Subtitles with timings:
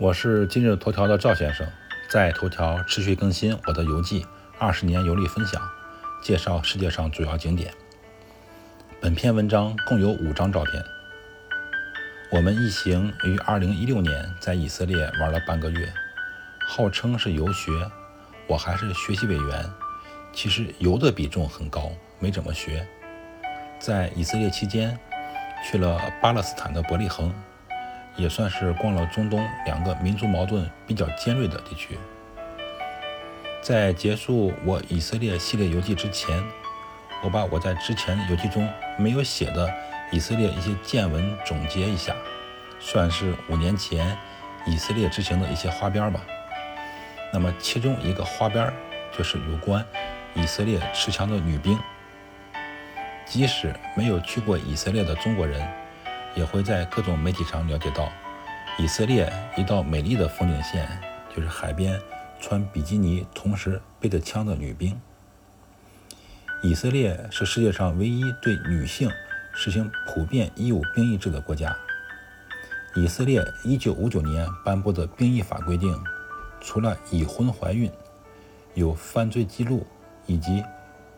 [0.00, 1.66] 我是今日头条的赵先生，
[2.08, 4.26] 在头条持续更新我的游记，
[4.58, 5.60] 二十年游历分享，
[6.22, 7.70] 介绍世界上主要景点。
[8.98, 10.82] 本篇文章共有五张照片。
[12.32, 15.92] 我们一行于二零一六年在以色列玩了半个月，
[16.66, 17.70] 号称是游学，
[18.46, 19.70] 我还是学习委员，
[20.32, 22.88] 其实游的比重很高，没怎么学。
[23.78, 24.98] 在以色列期间，
[25.62, 27.30] 去了巴勒斯坦的伯利恒。
[28.20, 31.98] 也算是逛了中东两个民族矛盾比较尖锐的地区。
[33.62, 36.42] 在结束我以色列系列游记之前，
[37.22, 39.72] 我把我在之前游记中没有写的
[40.12, 42.14] 以色列一些见闻总结一下，
[42.78, 44.16] 算是五年前
[44.66, 46.20] 以色列之行的一些花边吧。
[47.32, 48.72] 那么其中一个花边
[49.16, 49.84] 就是有关
[50.34, 51.78] 以色列持枪的女兵。
[53.24, 55.79] 即使没有去过以色列的中国人。
[56.34, 58.08] 也会在各种媒体上了解到，
[58.78, 60.88] 以色列一道美丽的风景线
[61.34, 62.00] 就是海边
[62.40, 64.98] 穿比基尼同时背着枪的女兵。
[66.62, 69.10] 以色列是世界上唯一对女性
[69.52, 71.74] 实行普遍义务兵役制的国家。
[72.96, 75.96] 以色列1959年颁布的兵役法规定，
[76.60, 77.90] 除了已婚怀孕、
[78.74, 79.86] 有犯罪记录
[80.26, 80.62] 以及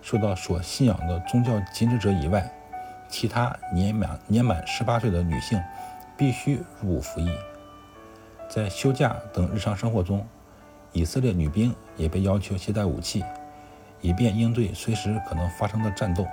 [0.00, 2.52] 受到所信仰的宗教禁止者以外，
[3.12, 5.62] 其他年满年满十八岁的女性
[6.16, 7.30] 必须入伍服役。
[8.48, 10.26] 在休假等日常生活中，
[10.92, 13.22] 以色列女兵也被要求携带武器，
[14.00, 16.26] 以便应对随时可能发生的战斗。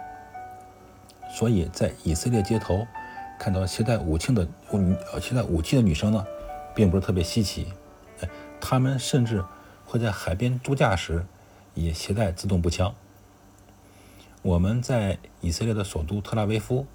[1.30, 2.88] 所以在以色列街头
[3.38, 4.48] 看到携带武器的
[5.12, 6.26] 呃携带武器的女生呢，
[6.74, 7.74] 并不是特别稀奇。
[8.22, 8.30] 哎，
[8.62, 9.44] 她们甚至
[9.86, 11.26] 会在海边度假时
[11.74, 12.94] 也携带自动步枪。
[14.42, 16.88] 我们在以色列的首都特拉维夫，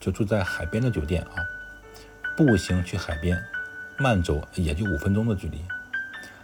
[0.00, 1.36] 就住在海边的酒店啊，
[2.34, 3.38] 步行去海边，
[3.98, 5.62] 慢走也就五分钟的距离。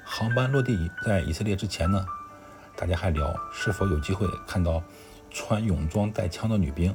[0.05, 2.05] 航班落地在以色列之前呢，
[2.77, 4.83] 大家还聊是否有机会看到
[5.31, 6.94] 穿泳装带枪的女兵。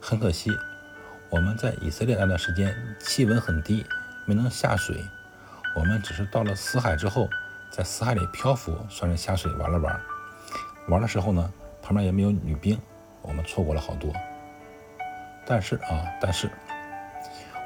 [0.00, 0.52] 很可惜，
[1.30, 3.84] 我们在以色列那段时间气温很低，
[4.24, 5.04] 没能下水。
[5.74, 7.28] 我们只是到了死海之后，
[7.72, 10.00] 在死海里漂浮，算是下水玩了玩。
[10.86, 11.52] 玩的时候呢。
[11.84, 12.80] 旁边也没有女兵，
[13.20, 14.10] 我们错过了好多。
[15.44, 16.50] 但是啊，但是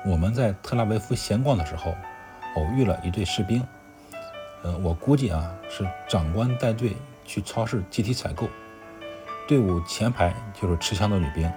[0.04, 1.94] 我们在特拉维夫闲逛的时候，
[2.56, 3.64] 偶遇了一队士兵。
[4.64, 8.48] 呃，我估计啊，是长官带队去超市集体采购。
[9.46, 11.48] 队伍前排就是持枪的女兵，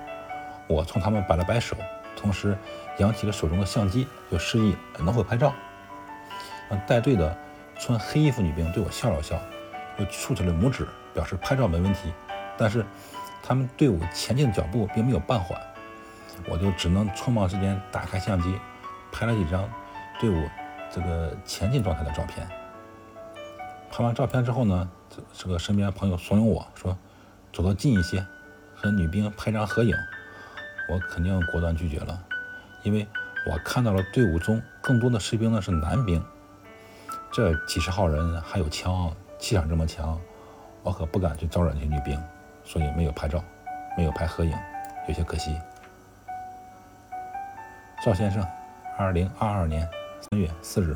[0.67, 1.75] 我冲他们摆了摆手，
[2.15, 2.55] 同时
[2.99, 5.51] 扬起了手中的相机，就示意能否拍照。
[6.87, 7.35] 带队的
[7.79, 9.35] 穿黑衣服女兵对我笑了笑，
[9.97, 12.13] 又竖起了拇指，表示拍照没问题。
[12.57, 12.85] 但是，
[13.43, 15.59] 他们队伍前进的脚步并没有半缓，
[16.49, 18.55] 我就只能匆忙之间打开相机，
[19.11, 19.67] 拍了几张
[20.19, 20.49] 队伍
[20.91, 22.47] 这个前进状态的照片。
[23.91, 26.97] 拍完照片之后呢，这这个身边朋友怂恿我说
[27.51, 28.25] ：“走得近一些，
[28.75, 29.95] 和女兵拍张合影。”
[30.89, 32.21] 我肯定果断拒绝了，
[32.83, 33.07] 因为
[33.49, 36.23] 我看到了队伍中更多的士兵呢是男兵，
[37.31, 40.19] 这几十号人还有枪，气场这么强，
[40.83, 42.21] 我可不敢去招惹那些女兵。
[42.71, 43.43] 所以没有拍照，
[43.97, 44.57] 没有拍合影，
[45.05, 45.59] 有些可惜。
[48.01, 48.41] 赵先生，
[48.97, 49.85] 二零二二年
[50.21, 50.95] 三月四日。